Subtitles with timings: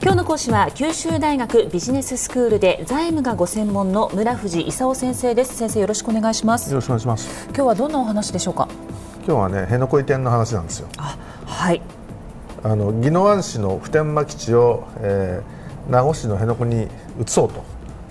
[0.00, 5.56] 今日の講師は九州大学ビジネススクールで財務がご専門の村藤勲先生です。
[5.56, 6.70] 先生よろしくお願いします。
[6.70, 7.46] よろしくお願いします。
[7.48, 8.68] 今日はどんなお話でしょうか？
[9.26, 10.88] 今日はね辺野古移転の話なんですよ。
[10.98, 11.82] あはい。
[12.62, 16.84] あの宜野湾市の普天間基地を、えー、名護市の辺野古に
[17.20, 17.50] 移そう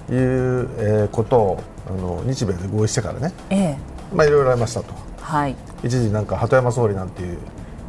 [0.07, 3.77] という、えー、ことをあの日米で合意してからね、ええ、
[4.13, 7.37] まあいろいろありましたと、はい、一時なんか鳩山総理なんていう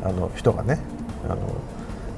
[0.05, 0.79] あの人がね
[1.25, 1.39] あの、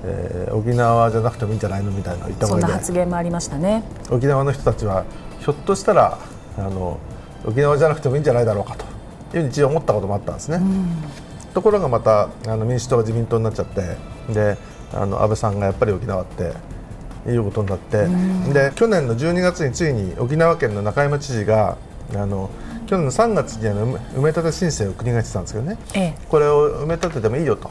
[0.05, 3.83] えー、沖縄じゃなくてもいいんじゃないのみたいな言ったそんな発言もありましたね。
[4.11, 5.05] 沖縄の人たちは
[5.41, 6.19] ひょっとしたら
[6.57, 6.99] あの
[7.45, 8.91] 沖縄じゃなくてもいいんじゃないだろうかという
[9.33, 10.61] ふうに一応思ったこともあったんですね。
[11.55, 13.97] ところがまたあの民主党が自民党になっちゃって
[14.33, 14.57] で
[14.93, 16.53] あの安倍さんがやっぱり沖縄って
[17.29, 18.07] いうことになって、
[18.53, 21.77] で去年の12月についに沖縄県の中山知事が
[22.15, 22.51] あの
[22.87, 27.71] 去年の3月にあの埋め立て申請を国がしてたんですけどね、ええ、これを埋め立ててもいいよと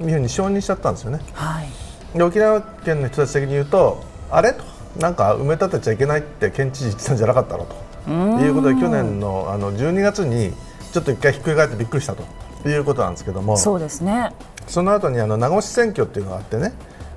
[0.00, 1.20] いうふうに承認しちゃったんですよね。
[1.32, 1.68] はい、
[2.16, 4.52] で沖縄県の人たち的に言うとあれ？
[4.52, 4.64] と。
[4.98, 7.66] なんか埋め立てちゃいけないって県知事言ってたんじゃなかったの？
[7.66, 8.40] と。
[8.42, 10.52] いうことで去年のあの12月に
[10.92, 12.24] ちょっと一回ひっくり返ってびっくりしたと。
[12.68, 13.56] いうことなんですけども。
[13.56, 14.32] そうですね。
[14.66, 16.72] その後にあの名護市選挙っていうのがあってね。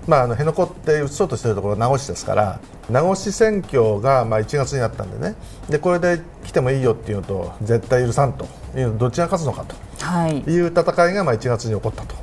[0.08, 2.60] まあ、あの辺野古って移そうとしているところ名護市ですから
[2.90, 5.36] 名護市選挙がまあ1月になったんでね。
[5.70, 8.46] でこれで来てもいいよっていうのと絶対許さんと。
[8.76, 9.76] いうのどっちが勝つのかと。
[10.30, 10.62] い。
[10.62, 12.16] う戦いがまあ1月に起こったと。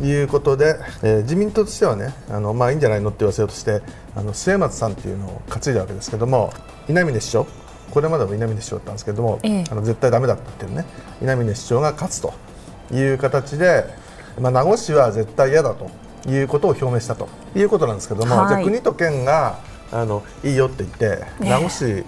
[0.00, 3.82] いうことで、えー、自民党としてはねあの、まあ、いいんじゃないのって言わせようとして
[4.14, 6.52] あの末松さんっていうのを担いだわけですけども
[6.88, 7.46] 稲峰市長
[7.90, 10.84] これまでも稲峰市長だったんですけども、ええ、あの絶対だめだったっていうね
[11.20, 12.32] 稲峰市長が勝つと
[12.92, 13.84] いう形で、
[14.40, 15.90] まあ、名護市は絶対嫌だと
[16.28, 19.58] いうことを表明したということなんですけども、はい、じゃあ国と県が
[19.90, 22.04] あのいいよって言って名護市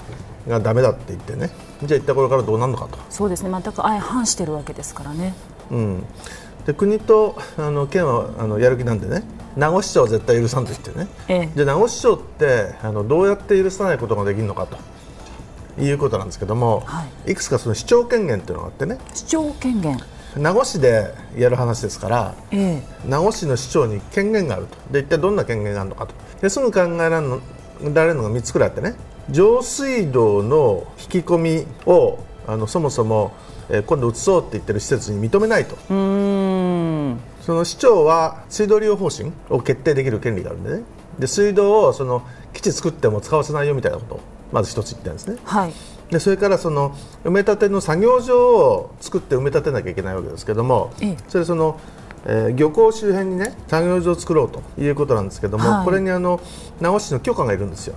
[0.47, 1.51] がだめだって言ってね
[1.83, 2.99] じゃあ言った頃からどうなるのかと。
[3.09, 3.51] そうですね。
[3.51, 5.35] 全く相反してるわけですからね。
[5.71, 6.05] うん
[6.67, 9.23] で国とあの県はあのやる気なんでね。
[9.57, 14.79] 名護市長は絶対許さんと言ってね、ええ、じゃあ名護市長ってあのどうやって許さないことができるのかと。
[15.79, 18.99] いうことなんですけども、はい、いくつかその市長権限というのがあってね。
[19.15, 19.99] 市長権限。
[20.37, 24.77] 名護市でやる話ですから、ええ、名護市の市長に権限があると。
[24.93, 26.15] で一体どんな権限があるのかと。
[26.41, 27.41] ですぐ考えられるの
[27.95, 28.95] られるのが3つくらいあってね。
[29.31, 33.33] 上水道の引き込みをあのそもそも、
[33.71, 35.77] えー、今度移そうって言ってる施設に認めないと。
[37.43, 40.83] その市長は水道利用方針を決定できる権利があるんでね。
[41.19, 42.23] で水道をその
[42.53, 44.15] 基地作っても使わせないよみたいなこと。
[44.17, 44.21] を
[44.53, 45.39] まず一つ言ってるんですね。
[45.45, 45.73] はい。
[46.11, 51.79] でそれからその埋め立ての作業場を作って埋め立てなきゃいけないわけですけども、ええ、それその、
[52.27, 56.41] えー、漁港周辺にね作業場を作ろうということなんですけども、はい、これにあの
[56.81, 57.95] 名護市の許可がいるんですよ。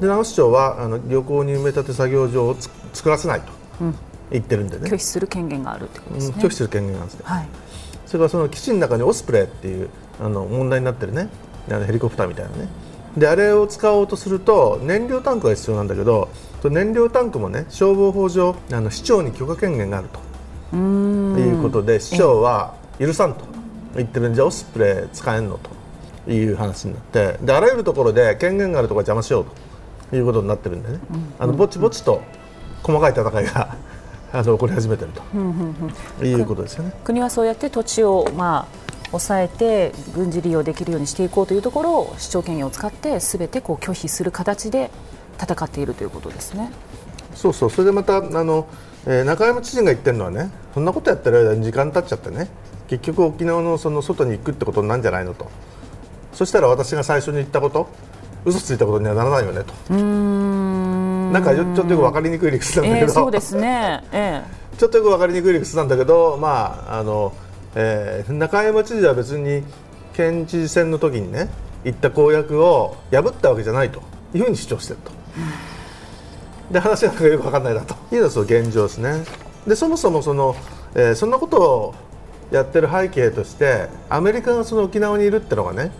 [0.00, 2.56] で名護市長はあの漁港に埋め立て作業場を
[2.92, 3.52] 作らせないと
[4.30, 7.48] 言ってるんでね、拒否する権限があるってことですね、うん、拒否する権限なんですね、はい、
[8.06, 9.88] それからその基地の中にオスプレイっていう
[10.20, 11.28] あの問題になってるね。
[11.68, 12.68] あのヘリコプターみたいなね。
[13.16, 16.28] であれを使おうとすると燃料タンクが必要なんだけど
[16.62, 20.76] 燃料タンクもね消防法上あの市長に許可権限があると。
[20.76, 23.44] いうことで市長は許さんと。
[23.94, 25.70] 言ってるんじゃオスプレイ使えんのと。
[26.30, 27.38] いう話になって。
[27.40, 29.66] であらゆるところで権限があるところ邪魔しようと。
[30.14, 31.00] いうことになってるんでね、
[31.36, 32.22] あのぼちぼちと
[32.84, 33.76] 細かい戦いが
[34.32, 36.24] あの起こり始めてると。
[36.24, 36.92] いうことですよね。
[37.04, 44.90] 国はそうやって土地をまあ抑えて軍事利用できるようにしていこうというところを市長権限を使ってすべてこう拒否する形で
[45.40, 46.70] 戦っているということですね。
[47.34, 47.70] そうそう。
[47.70, 48.66] それでまたあの、
[49.06, 52.48] えー、中山知事が言ってるのはねそんなことやってる間に時間経っちゃってね
[52.88, 55.48] 結局沖縄のその外に行くってことなんじゃないのと。
[56.32, 57.88] そしたら私が最初に言ったこと
[58.44, 59.72] 嘘ついたことにはならないよねと
[61.40, 67.32] なんかちょっとよく分かりにくい理屈なんだけど、えー、そうですね、えー、ちょっとよく分かりにくい理屈なんだけどまああの
[67.78, 69.62] えー、中山知事は別に
[70.14, 71.50] 県知事選の時にね
[71.84, 74.02] 言った公約を破ったわけじゃないと。
[74.34, 75.12] いうふうに主張していると。
[76.72, 77.94] で話がよく分かんないなと。
[78.14, 79.24] いうのが現状ですね。
[79.66, 80.56] でそもそもその、
[80.94, 81.94] えー、そんなことを
[82.50, 85.90] やってる背景としてアメリカがその沖縄にいるっていうのがね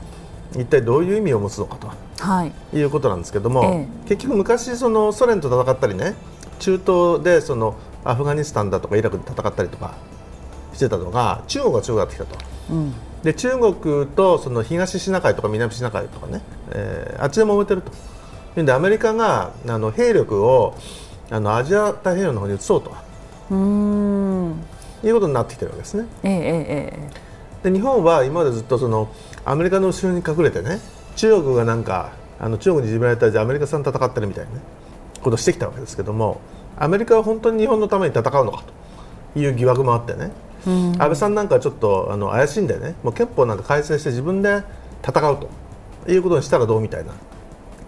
[0.53, 1.91] 一体どういう意味を持つのかと、
[2.27, 6.15] はい、いうことなんですけども、ええ、結局昔そのソ連と戦ったりね
[6.59, 9.95] 中東でそのアフガニスタンだとかイラクで戦ったりとか
[10.73, 12.39] してたのが中国が強くなってきたと。
[12.71, 12.95] うん。
[13.23, 17.91] で中国とその東シナ海とか南シナ海とかね、えー、あっちで揉めてると。
[17.91, 20.75] いうんでアメリカがあの兵力を
[21.31, 22.93] あのアジア太平洋の方に移そうと。
[23.51, 24.65] うん。
[25.05, 26.07] いうことになってきてるわけですね。
[26.23, 27.01] ええ
[27.65, 29.09] え、で日本は今までずっとその
[29.45, 30.81] アメリカの後ろに隠れてね
[31.17, 34.61] 中国がなんかあの中国にいじめられたじゃアメリカさん戦ってるみたいな、ね、
[35.23, 36.41] ことをしてきたわけですけども
[36.79, 38.63] アメリカは本当に日本のために戦うのか
[39.35, 40.31] という疑惑もあってね
[40.67, 44.63] 安倍さんなんかちょっとあの怪しいんでねもう憲法なんか改正して自分で
[45.07, 45.41] 戦う
[46.05, 47.13] ということにしたらどうみたいな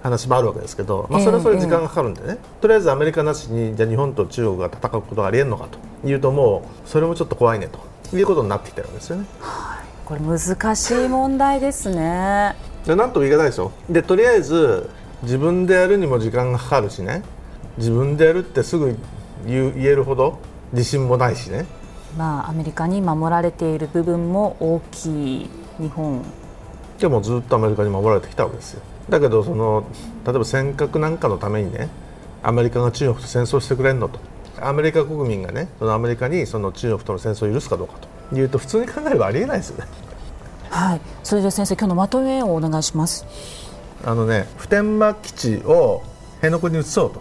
[0.02, 5.68] 話もあるわけですけど、まあ、それはそれで時間がかかるんでね、えー、とりあえずアメリカなしにじゃ日本と中国が戦うことがありえるのか
[6.02, 9.26] というともうそれもちょっと怖いねということになってきてるわけですよね。
[9.40, 12.54] はい、これ難しい問題ですね。
[12.88, 13.70] でなんとも言い難いですよ。
[13.90, 14.88] でとりあえず
[15.22, 17.22] 自分でやるにも時間がかかるしね。
[17.76, 18.96] 自分でやるってすぐ
[19.46, 20.38] 言えるほど
[20.72, 21.66] 自信もないしね。
[22.16, 26.24] まあアメリカに守られている部分も大きい日本。
[26.98, 28.82] でもずっとアメリカに守られてきたわけですよ。
[29.10, 29.84] だけどその
[30.24, 31.90] 例えば尖閣なんかのためにね
[32.42, 34.18] アメリカが中国と戦争してくれんのと。
[34.62, 37.96] アメリカ国民がねそのアメリカにその中国との戦争を許すかどうか
[38.30, 38.34] と。
[38.34, 39.90] いうと普通に考えればありえないですよね
[40.78, 41.00] はい。
[41.24, 43.26] それで先生今日のまとめをお願いします。
[44.04, 46.04] あのね普天間基地を
[46.36, 47.20] 辺野古に移そうと。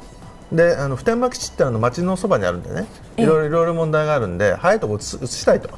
[0.51, 2.85] であの普天間基地ってあの町のそばにあるんでね。
[3.17, 5.69] いろいろいろいろ問題があるんで早いところ移したいと。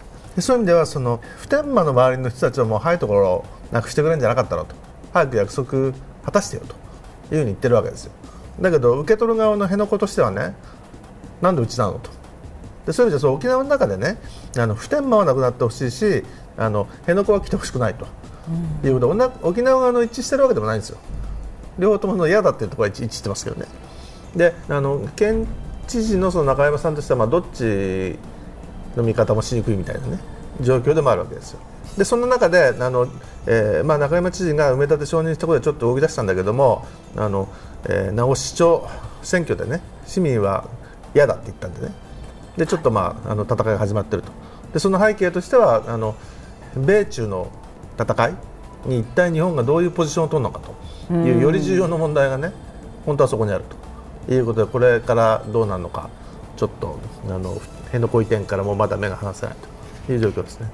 [0.42, 4.76] そういう意味ではその普天間の周りの人たちはもう早いところをなくしてくれるんじゃなかったのと。
[5.14, 5.94] 早く約束
[6.26, 6.76] 果たしてよと。
[7.34, 8.12] いうふうに言ってるわけですよ。
[8.60, 10.54] だけど受け取る側の辺野古としてはね
[11.42, 12.12] なんでうちなのと。
[12.86, 14.18] でそういう意味では沖縄の中でね
[14.58, 16.26] あの普天間はなくなってほしいし
[16.60, 18.06] あの辺野古は来てほしくないと、
[18.84, 19.16] うん、いうこと。
[19.16, 20.98] で沖縄側の一致してるわけでもないんですよ。
[21.80, 23.66] 両方ともの嫌だっていうところは一致してますけどね。
[24.36, 25.48] であの県
[25.88, 28.20] 知事のその中山さんとしてはまあどっち
[28.96, 30.20] の見方もしにくいみたいなね
[30.62, 31.60] 状況でもあるわけですよ。
[31.98, 33.08] でそんな中であの、
[33.48, 36.86] えーまあ、中山知事が埋め立て承認したことでちょっと動き出したんだけども
[37.16, 37.50] あの、
[37.86, 38.88] えー、名護市長
[39.24, 40.66] 選挙でね市民は
[41.16, 41.94] 嫌だって言ったんでね。
[42.58, 44.32] でちょっと、まあ、あの戦いが始まっていると。
[44.74, 46.16] でその背景としてはあの
[46.76, 47.52] 米中の
[48.00, 48.36] 戦い
[48.86, 50.62] に一体日本がどういうポジションを取るのか
[51.08, 52.54] というより重要な問題がね
[53.06, 53.80] 本当はそこにあると。
[54.30, 56.10] いうことでこれからどうなるのか
[56.56, 57.56] ちょっとあの
[57.86, 59.56] 辺野古移転からもまだ目が離せない
[60.06, 60.68] という状況ですね。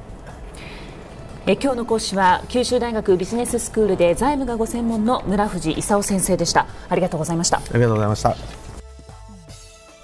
[1.47, 6.65] え今日の講師は九州大学ビジネススクールで財務がご専門の村藤勲先生でした。
[6.89, 7.57] ありがとうございました。
[7.57, 8.35] ありがとうございました。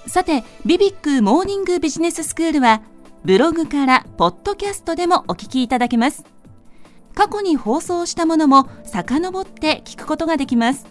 [0.06, 2.82] さてビビックモーニングビジネススクールは
[3.24, 6.24] ブログからポッドキャストでもお聞きいただけます。
[7.14, 10.86] 過去に放送したものも遡って聞くことができます。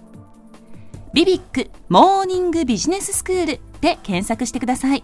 [1.13, 5.04] ビビックモーニングビジネススクールで検索してください。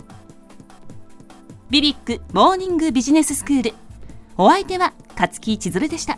[1.69, 3.73] ビビックモーニングビジネススクール。
[4.37, 6.17] お相手は勝木千鶴でした。